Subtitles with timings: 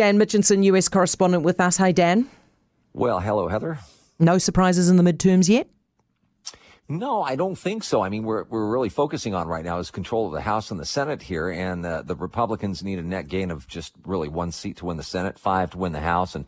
[0.00, 1.76] Dan Mitchinson, US correspondent with us.
[1.76, 2.26] Hey, Dan.
[2.94, 3.80] Well, hello, Heather.
[4.18, 5.68] No surprises in the midterms yet?
[6.88, 8.00] No, I don't think so.
[8.00, 10.80] I mean, we're we're really focusing on right now is control of the House and
[10.80, 14.52] the Senate here, and uh, the Republicans need a net gain of just really one
[14.52, 16.46] seat to win the Senate, five to win the House, and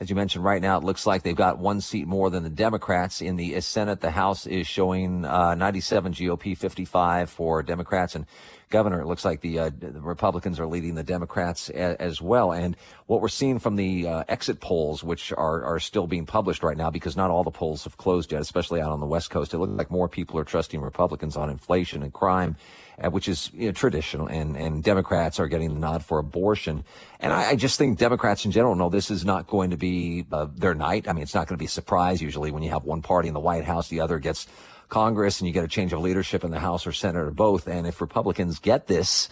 [0.00, 2.50] as you mentioned, right now it looks like they've got one seat more than the
[2.50, 4.00] Democrats in the Senate.
[4.00, 8.26] The House is showing uh, 97 GOP, 55 for Democrats, and
[8.72, 12.52] governor, it looks like the, uh, the Republicans are leading the Democrats a, as well.
[12.52, 12.76] And
[13.06, 16.76] what we're seeing from the uh, exit polls, which are, are still being published right
[16.76, 19.54] now, because not all the polls have closed yet, especially out on the West Coast,
[19.54, 22.56] it looks like more people are trusting Republicans on inflation and crime.
[23.02, 26.84] Uh, which is you know, traditional, and, and Democrats are getting the nod for abortion.
[27.18, 30.24] And I, I, just think Democrats in general know this is not going to be
[30.30, 31.08] uh, their night.
[31.08, 33.26] I mean, it's not going to be a surprise usually when you have one party
[33.26, 34.46] in the White House, the other gets
[34.88, 37.66] Congress and you get a change of leadership in the House or Senate or both.
[37.66, 39.28] And if Republicans get this,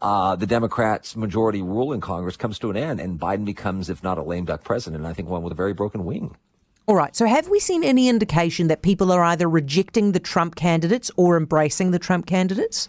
[0.00, 4.00] uh, the Democrats' majority rule in Congress comes to an end, and Biden becomes, if
[4.04, 6.36] not a lame duck president, I think one with a very broken wing.
[6.86, 7.16] All right.
[7.16, 11.36] So, have we seen any indication that people are either rejecting the Trump candidates or
[11.36, 12.88] embracing the Trump candidates?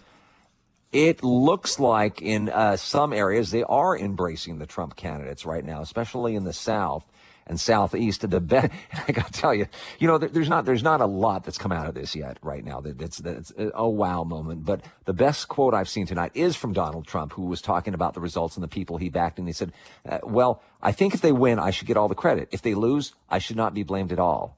[0.92, 5.82] It looks like in uh, some areas they are embracing the Trump candidates right now,
[5.82, 7.04] especially in the South
[7.46, 8.72] and southeast the best.
[9.08, 9.66] I got to tell you,
[9.98, 12.64] you know, there's not there's not a lot that's come out of this yet right
[12.64, 12.80] now.
[12.80, 14.64] That's that's a wow moment.
[14.64, 18.14] But the best quote I've seen tonight is from Donald Trump, who was talking about
[18.14, 19.72] the results and the people he backed, and he said,
[20.08, 22.48] uh, "Well, I think if they win, I should get all the credit.
[22.50, 24.56] If they lose, I should not be blamed at all."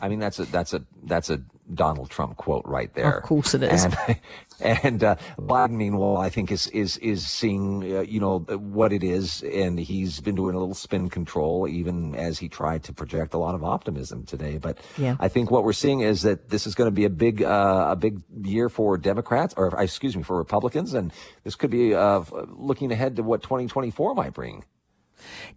[0.00, 1.40] I mean, that's a that's a that's a
[1.74, 3.18] Donald Trump quote right there.
[3.18, 3.84] Of course it is.
[3.84, 3.96] And,
[4.60, 9.02] and uh, Biden, meanwhile, I think is is is seeing uh, you know what it
[9.02, 13.34] is, and he's been doing a little spin control, even as he tried to project
[13.34, 14.58] a lot of optimism today.
[14.58, 15.16] But yeah.
[15.20, 17.88] I think what we're seeing is that this is going to be a big uh,
[17.90, 21.12] a big year for Democrats, or excuse me, for Republicans, and
[21.44, 24.64] this could be uh, looking ahead to what 2024 might bring.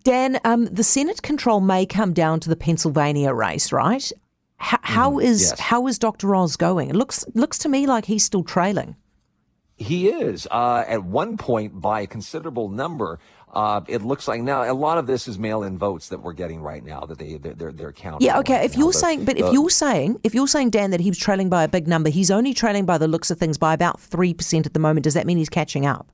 [0.04, 4.12] Dan, um, the Senate control may come down to the Pennsylvania race, right?
[4.62, 5.60] H- how mm, is yes.
[5.60, 6.36] how is Dr.
[6.36, 6.90] Oz going?
[6.90, 8.96] It looks looks to me like he's still trailing.
[9.78, 13.20] He is uh, at one point by a considerable number.
[13.52, 16.62] Uh, it looks like now a lot of this is mail-in votes that we're getting
[16.62, 18.26] right now that they they're they're, counting.
[18.26, 18.58] Yeah, okay.
[18.58, 21.18] Right if you're saying, but the, if you're saying, if you're saying, Dan, that he's
[21.18, 24.00] trailing by a big number, he's only trailing by the looks of things by about
[24.00, 25.04] three percent at the moment.
[25.04, 26.12] Does that mean he's catching up?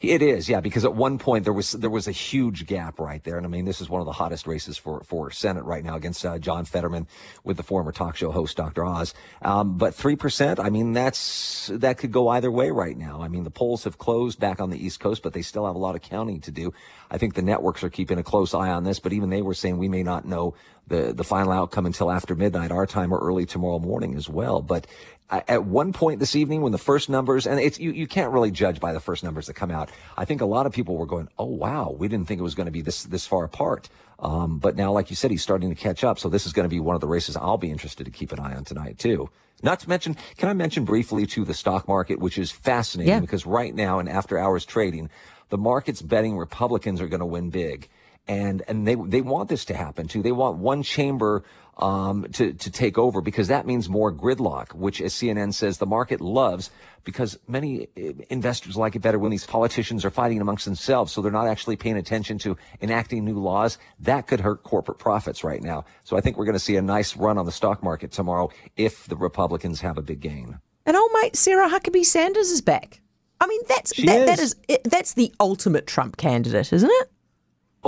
[0.00, 3.22] It is, yeah, because at one point there was there was a huge gap right
[3.24, 5.84] there, and I mean this is one of the hottest races for for Senate right
[5.84, 7.06] now against uh, John Fetterman
[7.44, 8.84] with the former talk show host Dr.
[8.84, 9.14] Oz.
[9.42, 13.22] Um, but three percent, I mean that's that could go either way right now.
[13.22, 15.76] I mean the polls have closed back on the East Coast, but they still have
[15.76, 16.72] a lot of counting to do.
[17.10, 19.54] I think the networks are keeping a close eye on this, but even they were
[19.54, 20.54] saying we may not know
[20.88, 24.60] the the final outcome until after midnight our time or early tomorrow morning as well.
[24.60, 24.86] But
[25.30, 28.50] at one point this evening when the first numbers and it's you, you can't really
[28.50, 29.90] judge by the first numbers that come out.
[30.16, 32.54] I think a lot of people were going oh wow we didn't think it was
[32.54, 33.88] going to be this this far apart.
[34.20, 36.64] Um, but now like you said he's starting to catch up so this is going
[36.64, 38.98] to be one of the races i'll be interested to keep an eye on tonight
[38.98, 39.30] too.
[39.62, 43.20] Not to mention can i mention briefly to the stock market which is fascinating yeah.
[43.20, 45.08] because right now in after hours trading
[45.50, 47.88] the market's betting republicans are going to win big
[48.28, 50.22] and and they they want this to happen too.
[50.22, 51.42] They want one chamber
[51.78, 55.86] um, to to take over because that means more gridlock, which, as CNN says, the
[55.86, 56.70] market loves
[57.04, 61.22] because many eh, investors like it better when these politicians are fighting amongst themselves, so
[61.22, 63.78] they're not actually paying attention to enacting new laws.
[64.00, 65.84] That could hurt corporate profits right now.
[66.04, 68.50] So I think we're going to see a nice run on the stock market tomorrow
[68.76, 70.58] if the Republicans have a big gain.
[70.84, 73.00] And old mate Sarah Huckabee Sanders is back.
[73.40, 74.54] I mean, that's that, is.
[74.56, 77.10] that is that's the ultimate Trump candidate, isn't it?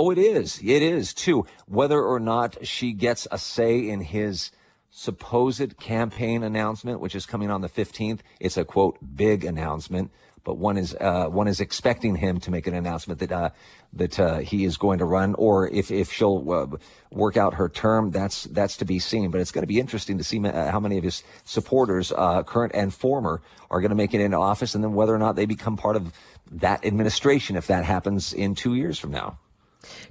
[0.03, 0.59] Oh, it is.
[0.63, 1.45] It is too.
[1.67, 4.49] Whether or not she gets a say in his
[4.89, 10.09] supposed campaign announcement, which is coming on the 15th, it's a quote big announcement.
[10.43, 13.49] But one is uh, one is expecting him to make an announcement that uh,
[13.93, 16.77] that uh, he is going to run, or if if she'll uh,
[17.11, 19.29] work out her term, that's that's to be seen.
[19.29, 22.71] But it's going to be interesting to see how many of his supporters, uh, current
[22.73, 25.45] and former, are going to make it into office, and then whether or not they
[25.45, 26.11] become part of
[26.49, 29.37] that administration if that happens in two years from now.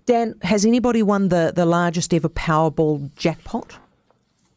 [0.06, 3.78] Dan, has anybody won the, the largest ever Powerball jackpot?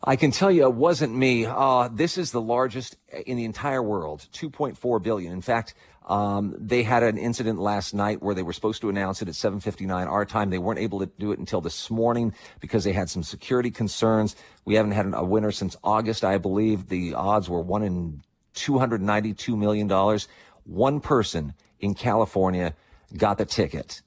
[0.05, 1.45] I can tell you it wasn't me.
[1.45, 5.31] Uh, this is the largest in the entire world, 2.4 billion.
[5.31, 5.75] In fact,
[6.07, 9.35] um, they had an incident last night where they were supposed to announce it at
[9.35, 10.49] 7:59 our time.
[10.49, 14.35] They weren't able to do it until this morning because they had some security concerns.
[14.65, 16.89] We haven't had a winner since August, I believe.
[16.89, 18.23] The odds were one in
[18.55, 20.27] 292 million dollars.
[20.65, 22.73] One person in California
[23.15, 24.01] got the ticket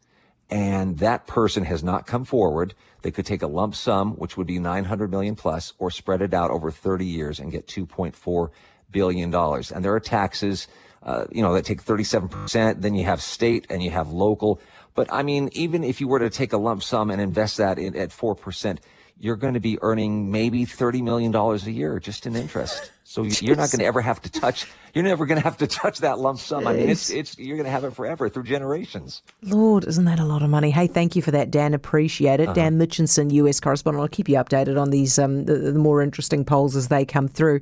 [0.51, 4.47] and that person has not come forward, they could take a lump sum, which would
[4.47, 8.51] be 900 million plus, or spread it out over 30 years and get 2.4
[8.91, 9.73] billion dollars.
[9.73, 10.69] And there are taxes,
[11.03, 12.81] uh, you know, that take 37%.
[12.81, 14.61] Then you have state and you have local.
[14.95, 17.79] But I mean, even if you were to take a lump sum and invest that
[17.79, 18.79] in, at 4%,
[19.19, 22.93] you're going to be earning maybe $30 million a year just in interest.
[23.09, 25.69] So you're not going to ever have to touch, you're never going to have to
[25.69, 26.67] touch that lump sum.
[26.67, 29.23] I mean, it's, it's, you're going to have it forever through generations.
[29.43, 30.73] Lord, isn't that a lot of money?
[30.73, 31.73] Hey, thank you for that, Dan.
[31.73, 32.49] Appreciate it.
[32.49, 32.55] Uh-huh.
[32.55, 34.03] Dan Mitchinson, US correspondent.
[34.03, 37.29] I'll keep you updated on these, um, the, the more interesting polls as they come
[37.29, 37.61] through.